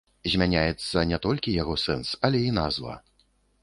[0.35, 3.01] Змяняецца не толькі яго сэнс, але і назва.